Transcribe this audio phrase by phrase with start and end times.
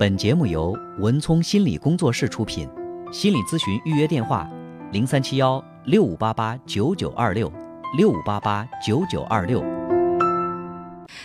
[0.00, 2.66] 本节目由文聪心理工作室出品，
[3.12, 4.50] 心理咨询预约电话：
[4.92, 7.52] 零三七幺六五八八九九二六
[7.98, 9.62] 六五八八九九二六。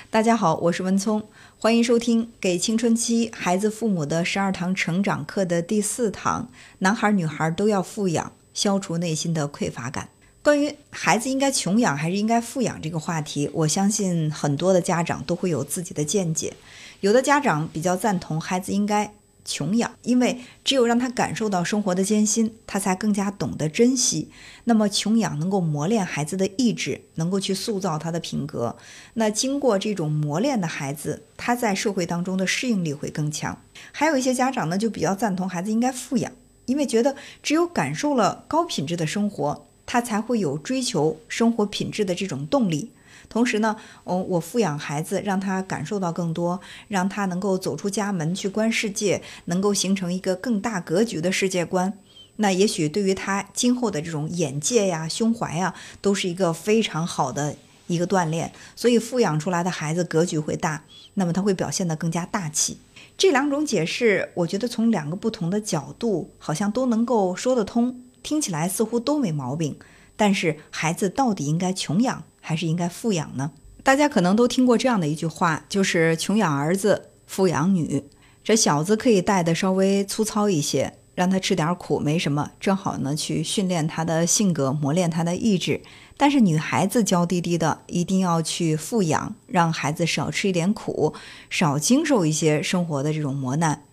[0.09, 1.23] 大家好，我是文聪，
[1.57, 6.49] 欢迎收听《给青春期孩子父母的十二堂成长课》的第四堂：
[6.79, 10.10] 男孩女孩都要富养，消除内心的匮乏感。
[10.46, 16.53] 关于孩子应该穷养还是应该富养这个话题，我相信很多的家长都会有自己的见解。
[16.99, 19.11] 有的家长比较赞同孩子应该
[19.43, 24.29] 穷养，因为只有让他感受到生活的艰辛，他才更加懂得珍惜。
[24.65, 28.75] 那么穷养能够磨练孩子的意志，能够去塑造他的品格。
[29.15, 33.59] 那经过这种磨练的孩子，他在社会当中的适应力会更强。
[33.91, 36.31] 还有一些家长呢，就比较赞同孩子应该富养，
[36.67, 39.65] 因为觉得只有感受了高品质的生活。
[39.85, 42.91] 他才会有追求生活品质的这种动力。
[43.27, 51.98] 同时呢，哦，我富养孩子，让他感受到更多，让他能够走出家门去观世界，能够形成一个更大格局的世界观。
[52.35, 57.55] 那也许对于他今后的这种眼界呀、胸怀呀，都是一个非常好的
[57.87, 58.52] 一个锻炼。
[58.76, 60.84] 所以，富养出来的孩子格局会大，
[61.15, 62.77] 那么他会表现得更加大气。
[63.18, 68.04] 这两种解释，我觉得从两个不同的角度，好像都能够说得通。
[68.26, 69.78] 听起来似乎都没毛病，
[70.16, 73.52] 但是孩子到底应该穷养还是应该富养呢？
[73.84, 78.03] 大家可能都听过这样的一句话，就是“穷养儿子，富养女”。
[78.44, 85.81] 这小子可以带的稍微粗糙一些，让他吃点苦没什么，正好呢去训练他的性格，磨练他的意志。
[86.18, 91.14] 但是女孩子娇滴滴的，一定要去富养，让孩子少吃一点苦，
[91.52, 93.84] 少经受一些生活的这种磨难。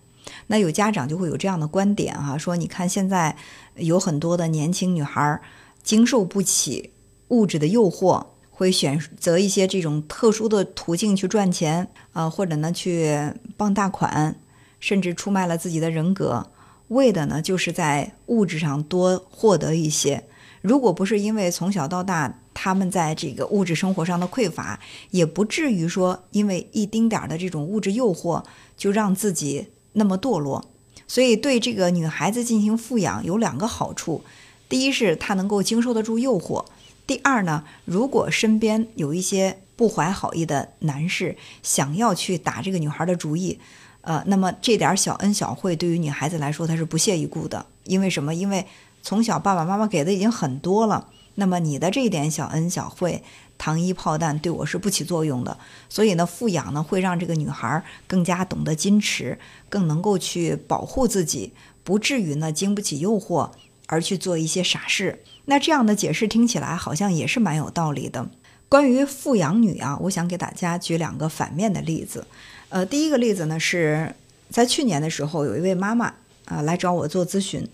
[0.52, 3.34] 那有家长就会有这样的观点哈，说你看现在
[3.76, 5.40] 有很多的年轻女孩儿
[5.82, 6.90] 经受不起
[7.28, 14.38] 物质的诱惑，会选择一些这种特殊的途径去赚钱啊，或者呢去傍大款，
[14.78, 16.50] 甚至出卖了自己的人格，
[16.88, 20.22] 为的呢就是在物质上多获得一些。
[20.60, 24.78] 如果不是因为从小到大他们在这个物质生活上的匮乏，
[25.12, 28.44] 也不至于说因为一丁点儿的这种物质诱惑
[28.76, 29.68] 就让自己。
[29.92, 30.64] 那么堕落，
[31.06, 34.22] 所以对这个女孩子进行富养有两个好处：
[34.68, 36.64] 第一是她能够经受得住诱惑；
[37.06, 43.58] 第二呢，如果身边有一些不怀好意的男士想要去打这个女孩的主意，
[44.02, 47.66] 呃，那么这点小恩小惠对于女孩子来说，她是不屑一顾的。
[47.84, 48.34] 因为什么？
[48.34, 48.64] 因为
[49.02, 53.22] 从小爸爸妈妈给的已经很多了，那么你的这一点小恩小惠。
[53.62, 55.56] 糖衣炮弹对我是不起作用的，
[55.88, 61.52] 所以呢，富养呢会让这个女孩更加懂得矜持，更能够去保护自己，
[61.84, 63.48] 不至于呢经不起诱惑
[63.86, 65.22] 而去做一些傻事。
[65.44, 68.28] 那这样的解释听起来好像也是蛮有道理的。
[68.68, 72.26] 关于富养女啊，我想给大家举两个反面的例子。
[72.68, 74.12] 呃，第一个例子呢是
[74.50, 76.12] 在去年的时候，有一位妈妈
[76.46, 77.64] 啊来找我做咨询，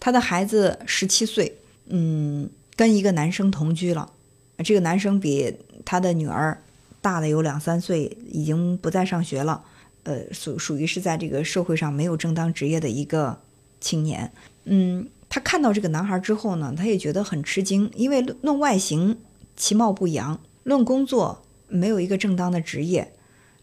[0.00, 4.10] 她的孩子十七岁，嗯，跟一个男生同居了。
[4.58, 5.54] 这个男生比
[5.84, 6.62] 他的女儿
[7.00, 9.64] 大了有两三岁，已经不再上学了，
[10.04, 13.40] 呃，属属于是在这个社会上没有正当职业的一个
[13.80, 14.30] 青年。
[14.64, 19.18] 嗯，他看到这个男孩之后呢，他也觉得很吃惊，因为论外形
[19.56, 23.12] 其貌不扬，论工作没有一个正当的职业，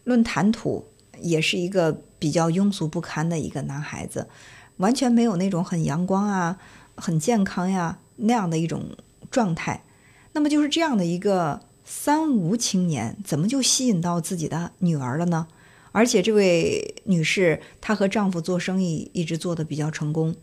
[0.04, 0.86] 论谈吐
[1.20, 4.28] 也是一个比较庸俗不堪的一个男孩子，
[4.76, 6.58] 完全没有那种很阳光啊、
[6.94, 8.84] 很健康呀那样的一种
[9.30, 9.82] 状态。
[10.34, 15.46] 那么就是这样的一个三无青年，怎么就吸引到自己的女儿了呢？
[15.92, 20.34] 而且这位女士，她和丈夫做生意一直做得比较成功，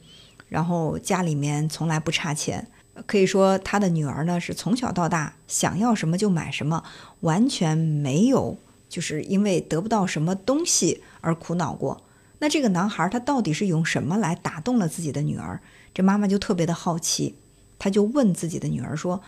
[0.47, 2.67] 然后家里面从来不差钱，
[3.07, 6.83] 可以说她的女儿呢是从小到大想要什么就买什么，
[7.21, 12.03] 完全没有就是因为得不到什么东西而苦恼过。
[12.37, 15.59] 那这个男孩他到底是用什么来打动了自己的女儿？
[15.95, 17.33] 这妈妈就特别的好奇，
[17.79, 19.23] 她就问自己的女儿说。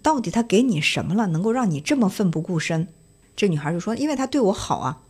[0.00, 2.88] 到底他给你什么了，能够让你这么奋不顾身？
[3.36, 5.02] 这女孩就说：“因为他对我好啊。”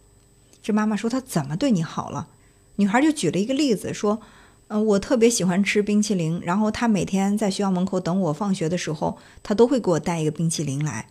[0.63, 2.29] 这妈妈说：“他怎么对你好了？”
[2.77, 4.21] 女孩就举了一个例子说
[4.69, 11.09] ：“嗯，我特别喜欢吃冰淇淋，然后他每天在学校门口等我放学的时候，他都会给我带一个冰淇淋来。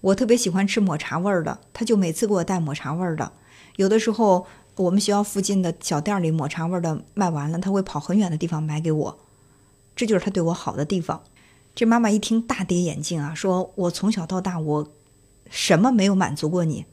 [0.00, 3.32] 我特别喜欢吃抹茶味儿的，他就每次给我带抹茶味儿的。
[3.76, 4.46] 有的时候
[4.76, 9.18] 我们学校附近的小店里抹茶味儿的卖完了，他会跑很远的地方买给我。
[9.94, 11.22] 这就是他对我好的地方。”
[11.74, 14.92] 这妈妈一听大跌眼镜啊，说：“我从小到大我
[15.50, 16.84] 什么没有满足过你，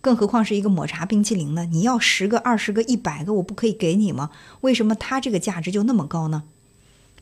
[0.00, 1.66] 更何况是一个抹茶冰淇淋呢？
[1.66, 4.30] 你要十个、二十个、一百个，我不可以给你吗？
[4.62, 6.42] 为什么它这个价值就那么高呢？”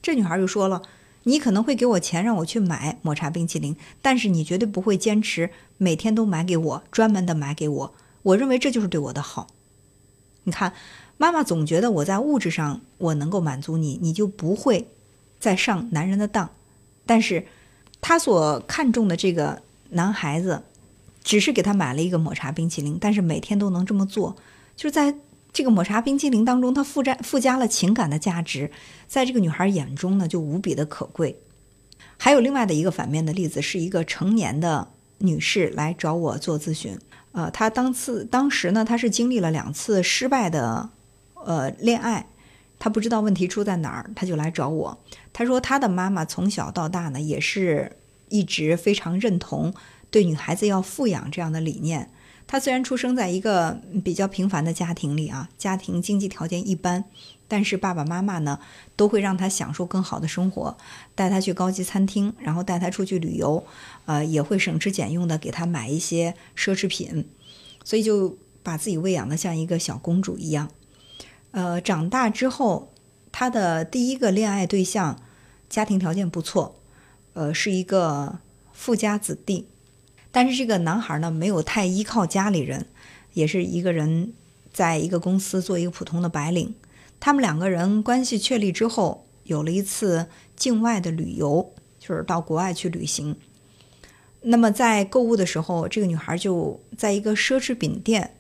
[0.01, 0.81] 这女孩就说了
[1.25, 7.95] ：“你可能会给我钱让我去买抹茶冰淇淋，但是你绝对不会坚持每天都买给我，专门的买给我。
[8.23, 9.49] 我认为这就是对我的好。
[10.45, 10.73] 你看，
[11.19, 14.89] 妈妈总觉得我在物质上我能够满足你，你就不会
[15.39, 16.49] 再上男人的当。
[17.07, 17.47] 但是，
[18.01, 20.63] 她所看重的这个男孩子，
[21.23, 24.37] 只是给他买了一个抹茶冰淇淋，但是每天都能这么做，
[24.75, 25.15] 就是在
[25.53, 28.71] 这个抹茶冰淇淋当中，他附加附加了情感的价值，
[29.07, 31.39] 在这个女孩眼中呢，就无比的可贵。
[32.19, 34.89] 还有另外的一个反面的例子，是一个成年的
[35.19, 36.99] 女士来找我做咨询。
[37.33, 40.89] 呃，她当次当时呢，她是经历了两次失败的
[41.45, 42.27] 呃恋爱，
[42.83, 44.99] 他不知道问题出在哪儿，他就来找我。
[45.33, 47.97] 他说他的妈妈从小到大呢，也是
[48.29, 49.73] 一直非常认同
[50.11, 52.11] 对女孩子要富养这样的理念。
[52.45, 57.05] 她虽然出生在一个比较平凡的家庭里啊，家庭经济条件一般，
[57.47, 58.59] 但是爸爸妈妈呢
[58.97, 60.77] 都会让她享受更好的生活，
[61.15, 63.65] 带她去高级餐厅，然后带她出去旅游，
[64.07, 67.29] 呃，也会省吃俭用的给她买一些奢侈品，
[67.85, 70.69] 所以就把自己喂养的像一个小公主一样。
[71.53, 72.93] 呃，长大之后，
[73.31, 75.19] 她的第一个恋爱对象
[75.69, 76.75] 家庭条件不错，
[77.35, 78.39] 呃，是一个
[78.73, 79.69] 富家子弟。
[80.31, 82.87] 但是这个男孩呢，没有太依靠家里人，
[83.35, 84.33] 也是一个人
[84.73, 86.75] 在一个公司做一个普通的白领。
[87.21, 90.27] 他们两个人关系确立之后，有了一次
[90.57, 93.37] 境外的旅游，就是到国外去旅行。
[94.41, 98.35] 那么在购物的时候，这个女孩就在一个奢侈品店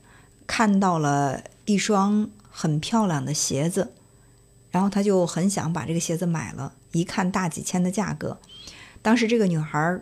[0.47, 3.93] 看到了一双很漂亮的鞋子，
[4.70, 6.75] 然后她就很想把这个鞋子买了。
[6.93, 8.38] 一看大几千的价格，
[9.02, 10.00] 当时这个女孩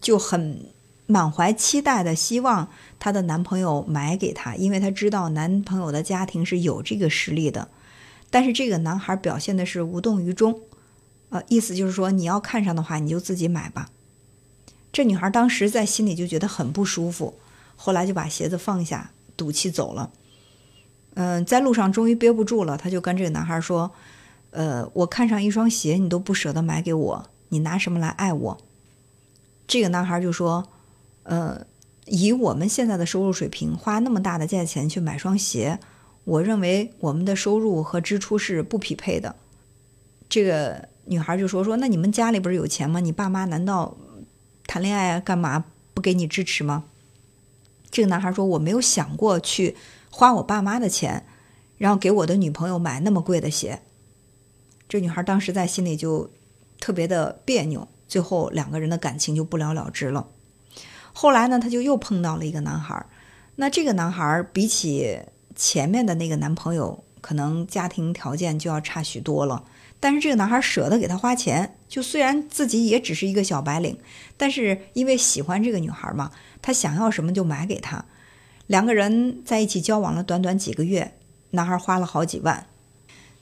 [0.00, 0.64] 就很。
[1.10, 2.70] 满怀期待的希望
[3.00, 7.68] 她的男朋友买给她，因为她知道男朋友的家庭是有这个实力的。
[8.30, 10.60] 但是这个男孩表现的是无动于衷，
[11.30, 13.90] 呃，意思就是说你要看上的话你就自己买吧。
[14.92, 17.34] 这女孩当时在心里就觉得很不舒服，
[17.74, 20.12] 后来就把鞋子放下，赌气走了。
[21.20, 23.90] 嗯，在路上终于憋不住了，他就跟这个男孩说
[24.52, 28.58] ：“呃，我看上一双鞋，你都不舍得买给我，你拿什么来爱我？”
[29.68, 30.66] 这个男孩就说。
[31.22, 31.64] 呃，
[32.06, 35.78] 以我们现在的收入水平，花那么大的价钱去买双鞋，
[36.24, 39.36] 我认为我们的收入和支出是不匹配的。
[40.28, 42.98] 这个女孩就说：“说那你们家里不是有钱吗？
[43.00, 43.96] 你爸妈难道
[44.66, 45.64] 谈恋爱干嘛
[45.94, 46.84] 不给你支持吗？”
[47.92, 49.76] 这个男孩说：“我没有想过去
[50.10, 51.24] 花我爸妈的钱，
[51.78, 53.80] 然后给我的女朋友买那么贵的鞋。”
[54.88, 56.30] 这女孩当时在心里就
[56.80, 60.28] 特别的别扭，最后两个人的感情就不了了之了。
[61.12, 63.06] 后来呢，她就又碰到了一个男孩。
[63.56, 65.20] 那这个男孩比起
[65.54, 69.64] 前面的那个男朋友，可能家庭条件就要差许多了。
[70.00, 73.98] 但是这个男孩舍得给她花钱，就虽然自己也只是一个小白领，
[74.36, 78.06] 但是因为喜欢这个女孩嘛，他想要什么就买给她。
[78.70, 81.12] 两个人在一起交往了短短几个月，
[81.50, 82.68] 男孩花了好几万。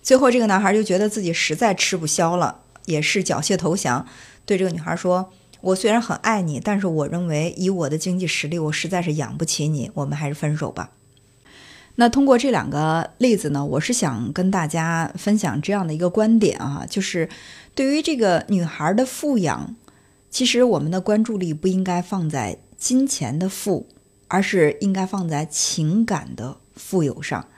[0.03, 4.07] 最后这个男孩就觉得自己实在吃不消了，也是缴械投降，
[4.47, 5.31] 对这个女孩说。
[5.61, 9.91] 我虽然很爱你，但是我认为以我的经济实力，我实在是养不起你。
[9.93, 10.93] 我们还是分手吧。
[11.97, 17.29] 那通过这两个例子呢，我是想跟大家分享这样的一个观点啊，就是
[17.75, 19.77] 对于这个女孩的富养，
[20.31, 23.87] 其实我们的关注力不应该放在金钱的富，
[24.29, 27.49] 而是应该放在情感的富有上。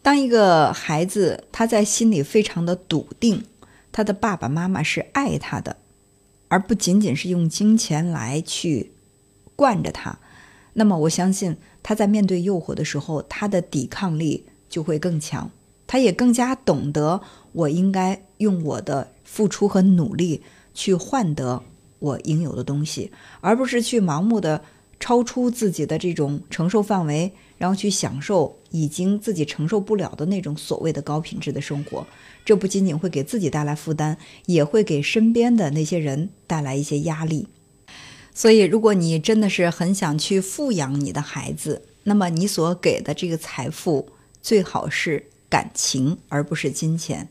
[0.00, 3.44] 当一个孩子他在心里非常的笃定，
[3.90, 5.76] 他的爸爸妈妈是爱他的。
[6.50, 8.92] 而不仅仅是用金钱来去
[9.54, 10.18] 惯着他，
[10.72, 15.50] 那么我相信他在面对诱惑的时候，他的抵抗力就会更强，
[15.86, 17.20] 他也更加懂得
[17.52, 20.42] 我应该用我的付出和努力
[20.72, 21.62] 去换得
[21.98, 24.62] 我应有的东西，而不是去盲目的
[25.00, 32.06] 超出自己的这种承受范围，然后去享受已经自己承受不了的那种所谓的高品质的生活。
[32.44, 37.48] 这不仅仅会给自己带来负担，也会给身边的那些人带来一些压力。
[38.34, 44.08] 所以，如果你真的是很想去富养你的孩子，那么你所给的这个财富
[44.40, 47.28] 最好是感情，而不是金钱。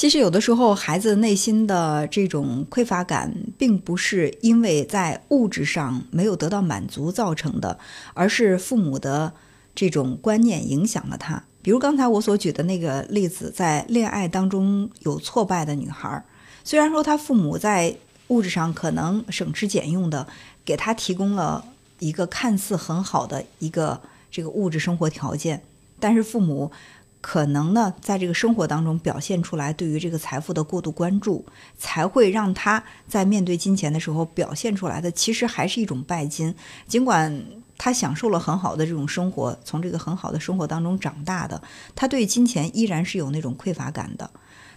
[0.00, 7.78] 其实，有的时候孩子内心的这种匮乏感，并不是因为在物质上没有得到满足造成的，
[8.14, 9.30] 而是父母的
[9.74, 11.44] 这种观念影响了他。
[11.60, 16.24] 比如刚才我所举的那个例子，在恋爱当中有挫败的女孩，
[16.64, 17.94] 虽然说她父母在
[18.28, 20.26] 物质上可能省吃俭用的
[20.64, 21.62] 给她提供了
[21.98, 25.62] 一个看似很好的一个这个物质生活条件，
[25.98, 26.72] 但是父母
[27.20, 31.44] 可能呢在这个生活当中表现出来对于这个财富的过度关注，
[31.78, 36.54] 才会让他在面对金钱的时候表现出来的其实还是一种拜金，
[36.86, 37.42] 尽管。
[37.82, 41.62] 他享受了很好的这种生活，从这个很好的生活当中长大的，
[41.96, 44.30] 他对金钱依然是有那种匮乏感的。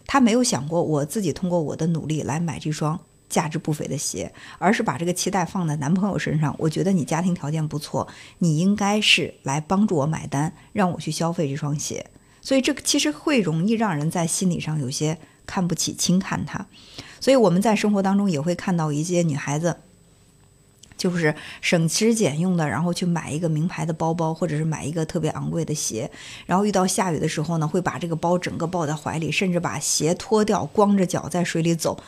[0.08, 2.98] 他没有想过我自己通过我的努力来买这双
[3.28, 6.56] 价值不菲的鞋，而是把这个期待放在男朋友身上。
[6.58, 8.08] 我觉得你家庭条件不错，
[8.38, 12.06] 你应该是来帮助我买单，让我去消费这双鞋。
[12.44, 16.68] 所以这个其实会容易让人在心理上有些看不起、轻看他。
[17.20, 19.78] 所以我们在生活当中也会看到一些女孩子。
[20.96, 26.10] 就是省吃俭用的，然后去买一个名牌的包包，或者是买一个特别昂贵的鞋，
[26.46, 32.02] 然后遇到下雨的时候呢，会把这个包整个抱在怀里，甚至把鞋脱掉，光着脚在水里走。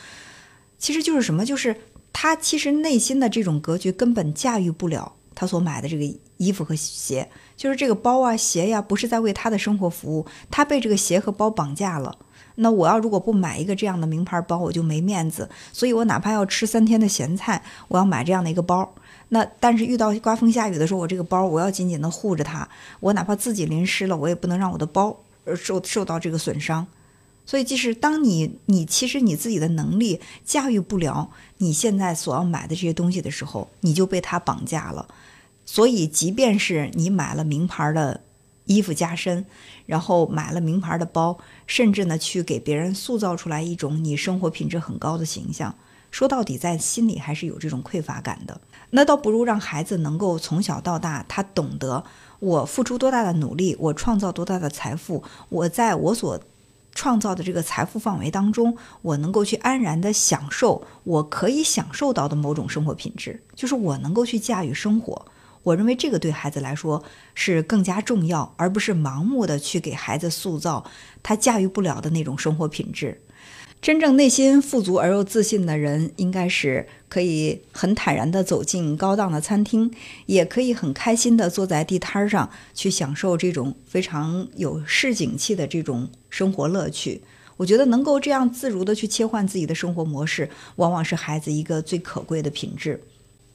[0.78, 1.46] 其实就是什么？
[1.46, 1.76] 就是
[2.14, 12.18] 他其实内心的这种格局根本驾驭不了他所买的这个衣服和鞋，就是这个包啊、鞋呀，不是在为他的生活服务，他被这个鞋和包绑架了。
[12.56, 15.50] 那我要如果不买一个这样的名牌包，我就没面子。
[15.74, 18.94] 所以我哪怕要吃三天的咸菜，我要买这样的一个包。
[19.30, 22.68] 那但是遇到刮风下雨的时候，我这个包我要紧紧的护着它。
[23.02, 26.88] 我哪怕自己淋湿了，我也不能让我的包呃受受到这个损伤。
[27.46, 35.08] 所以，即使当你你其实你自己的能力驾驭不了你现在所要买的这些东西的时候，你就被它绑架了。
[35.66, 38.22] 所以，即便是你买了名牌的。
[38.68, 39.46] 衣服加身，
[39.86, 41.38] 然后买了名牌的包，
[41.68, 45.76] 甚至呢去给别人塑造出来一种你生活品质很高的形象。
[46.10, 48.60] 说到底，在心里还是有这种匮乏感的。
[48.90, 52.04] 那倒不如让孩子能够从小到大，他懂得
[52.40, 56.40] 我付出多大的努力，我创造多大的财富，我在我所
[56.96, 65.26] 创造的这个财富范围当中，我能够去安然的享受我可以享受到的某种生活品质，就是我能够去驾驭生活。
[65.62, 70.86] 我认为这个对孩子来说是更加重要，而不是盲目的去给孩子塑造
[71.22, 73.20] 他驾驭不了的那种生活品质。
[73.82, 79.92] 真正内心富足而又自信的人，应该是可以很坦然地走进高档的餐厅，
[80.26, 87.22] 也可以很开心地坐在地摊上去享受这种非常有市井气的这种生活乐趣。
[87.58, 93.00] 我觉得能够这样自如地去切换自己的生活模式，往往是孩子一个最可贵的品质。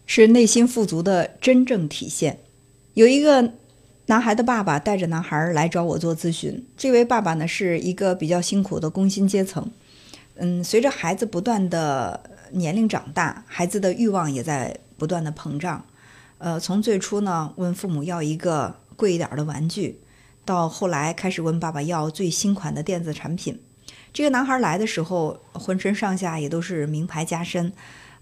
[0.07, 2.39] 是内心富足的真正体现。
[2.95, 3.53] 有一个
[4.07, 6.65] 男孩的爸爸带着男孩来找我做咨询。
[6.77, 9.71] 这位爸爸呢，是一个比较辛苦的工薪阶层。
[10.43, 12.19] 嗯，随着孩子不断的
[12.53, 15.85] 年龄长大，孩子的欲望也在不断的膨胀。
[16.39, 20.01] 呃，从最初呢问父母要一个贵一点的玩具，
[20.47, 23.61] 到后来开始问爸爸要最新款的电子产品。
[24.15, 27.71] 这个男孩来的时候，浑身上下也都是名牌加身。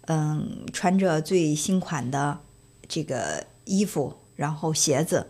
[0.07, 2.41] 嗯，穿着最新款的
[2.89, 5.29] 这个衣服，然后鞋子，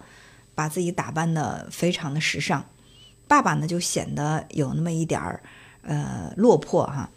[0.54, 2.64] 把自己打扮的非常的时尚。
[3.26, 5.42] 爸爸呢，就显得有那么一点儿
[5.82, 7.08] 呃落魄哈。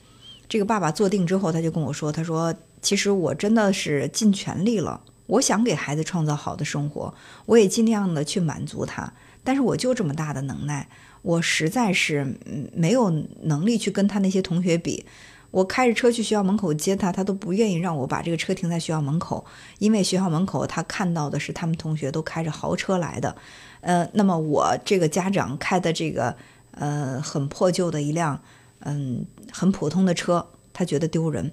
[0.47, 7.13] 这个爸爸坐定之后，他就跟我说：“他说，其实我真的是尽全力了，我想给孩子创造好的生活，
[7.45, 9.13] 我也尽量的去满足他。
[9.43, 10.89] 但是我就这么大的能耐，
[11.21, 12.35] 我实在是
[12.73, 13.09] 没有
[13.43, 15.05] 能力去跟他那些同学比。”
[15.51, 19.43] 我开着车去学校门口接他，他都不愿意让我把这个车停在学校门口，
[19.79, 23.35] 因为学校门口他看到的是他们同学都开着豪车来的，
[23.81, 26.33] 呃，那么我这个家长开的这个
[26.71, 28.41] 呃很破旧的一辆
[28.79, 31.51] 嗯很普通的车，他觉得丢人，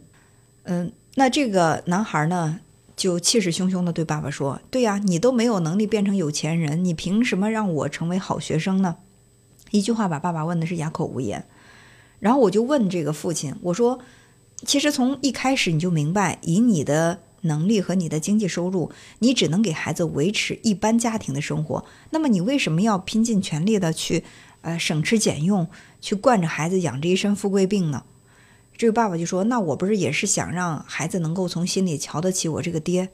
[0.65, 2.61] 嗯，那这个男孩呢
[2.97, 8.97] 就气势汹汹地对爸爸说：“对呀，你都没有能力变成有钱人，你凭什么让我成为好学生呢？”
[9.71, 11.47] 一句话把爸爸问的是哑口无言。
[12.21, 14.01] 然后我就问这个父亲，我说
[14.67, 21.85] ：“其实从一开始你就明白，以你的能力和你的经济收入，你只能给孩子维持一般家庭的生活。
[22.11, 24.25] 那么你为什么要拼尽全力的去，
[24.63, 25.69] 呃，省吃俭用，
[26.01, 28.05] 去惯着孩子养着一身富贵病呢？”
[28.77, 33.11] 这个爸爸就说：“那我不是也是想让孩子能够从心里瞧得起我这个爹？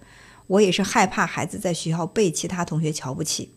[0.47, 3.53] 我也是害怕孩子在学校被其他同学瞧不起。”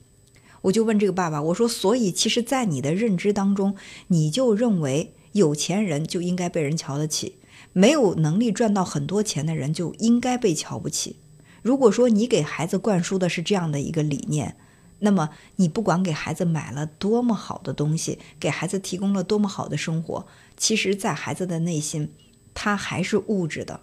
[0.64, 3.76] 我就问这个爸爸，我说：“所以其实，在你的认知当中，
[4.08, 7.36] 你就认为？”有钱人就应该被人瞧得起，
[7.72, 11.18] 没有能力赚到很多钱的人就应该被瞧不起。
[11.62, 14.56] 如果说你给孩子灌输的是这样的一个理念，
[15.00, 22.14] 那么你不管给孩子买了多么好的东西，给孩子提供了多么好的生活，其实，在孩子的内心，
[22.54, 23.82] 他还是物质的，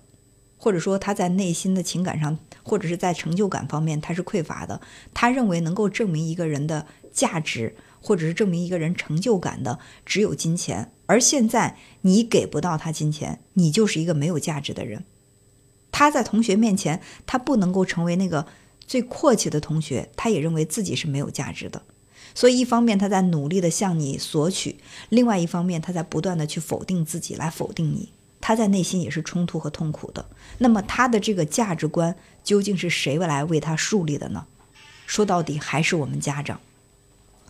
[0.56, 4.80] 或者说他在内心的情感上，或者是在成就感方面，他是匮乏的。
[5.12, 7.76] 他认为能够证明一个人的价值。
[8.06, 15.06] 或者是证明一个人成就感的只有金钱，而现在你给不到他金钱，你就是一个没有价值的人。
[15.90, 18.47] 他在同学面前，他不能够成为那个
[18.86, 21.82] 最阔气的同学，他也认为自己是没有价值的。
[22.34, 24.76] 所以，一方面他在努力的向你索取，
[25.08, 28.10] 另外一方面他在不断的去否定自己，来否定你。
[28.40, 30.26] 他在内心也是冲突和痛苦的。
[30.58, 34.46] 那么，他的这个价值观究竟是谁来为他树立的呢？
[35.06, 36.60] 说到底还是我们家长。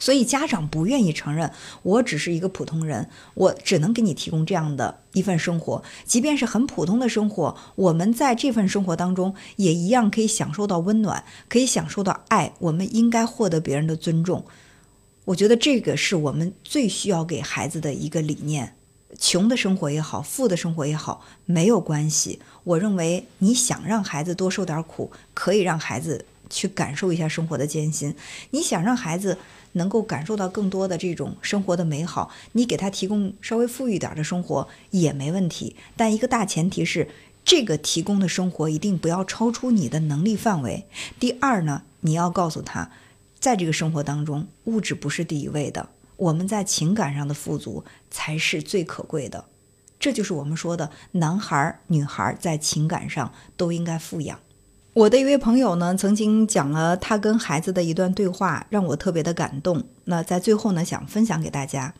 [0.05, 1.51] 所以家长不愿意承认，
[1.83, 14.45] 我只是一个普通人，我只能给你提供这样的一份生活，即便是很普通的生活，我们在这份生活当中也一样可以享受到温暖，可以享受到爱，我们应该获得别人的尊重。
[15.25, 18.77] 我觉得这个是我们最需要给孩子的一个理念。
[19.19, 22.41] 穷的生活也好，富的生活也好，没有关系。
[22.65, 28.15] 我认为你想让孩子多受点苦，可以让孩子去感受一下生活的艰辛。
[28.51, 29.37] 你想让孩子。
[29.77, 35.75] 能够感受到更多的这种生活的美好，你给他提供稍微富裕点的生活也没问题。
[35.97, 37.09] 但一个大前提是，
[37.45, 40.87] 这个提供的生活一定不要超出你的能力范围。
[41.19, 42.93] 第二呢，你要告诉他，
[43.41, 49.47] 在这个生活当中，物质不是第一位的，我们在情感上的富足才是最可贵的。
[49.99, 54.39] 这就是我们说的，男孩女孩在情感上都应该富养。
[54.95, 59.83] 我的一位朋友呢，曾经讲了他跟孩子的一段对话，让我特别的感动。
[60.05, 61.93] 那在最后呢，想分享给大家。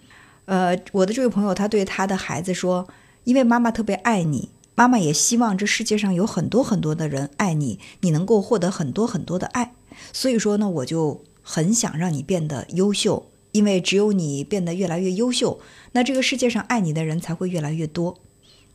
[0.45, 2.87] 呃，我的这位朋友他对他的孩子说
[3.25, 9.75] ：“因为妈妈特别爱你，妈妈也希望这世界上有很多很多的人爱你，你能够获得很多很多的爱。
[10.13, 15.59] 所以说呢，我就很想让你变得优秀，因为只有你变得越来越优秀，
[15.91, 18.21] 那这个世界上爱你的人才会越来越多。”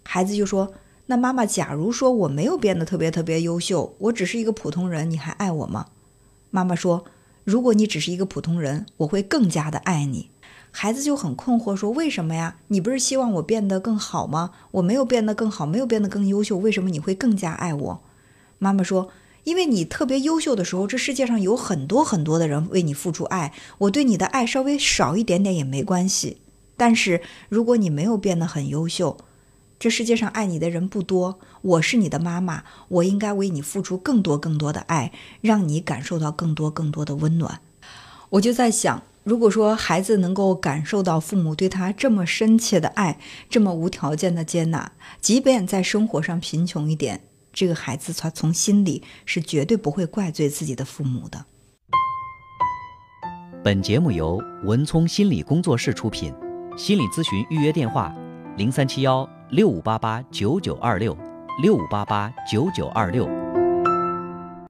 [0.03, 0.73] 孩子就说。
[1.11, 5.87] 那妈妈，假如说我没有变得特别特别优秀，我只是一个普通人，你还爱我吗？
[6.51, 7.03] 妈妈说
[7.43, 10.29] ：“如果你只是一个普通人，我会更加的爱你。”
[10.69, 12.57] 孩子就很困惑，说：“为什么呀？
[12.67, 14.51] 你不是希望我变得更好吗？
[14.69, 18.01] 我没有变得更好，没有变得更优秀，为什么你会更加爱我？”
[18.59, 19.09] 妈妈说
[19.45, 26.37] ：“因为你特别优秀的时候，这世界上有很多很多的人为你付出爱，我对你的爱稍微少一点点也没关系。
[26.77, 29.17] 但是如果你没有变得很优秀，”
[29.79, 37.61] 这世界上爱你的人不多，我是你的妈妈，我应该为你付出更多更多的爱，让你感受到更多更多的温暖。
[38.31, 43.17] 我就在想，如果说孩子能够感受到父母对他这么深切的爱，
[43.49, 47.21] 这么无条件的接纳，即便在生活上贫穷一点，
[47.53, 51.45] 这个孩子他从心里是绝对不会怪罪自己的父母的。
[53.63, 56.33] 本节目由文聪心理工作室出品，
[56.75, 58.13] 心理咨询预约电话：
[58.57, 59.38] 零三七幺。
[59.51, 61.17] 六五八八九九二六，
[61.63, 63.38] 六五八八九九二六。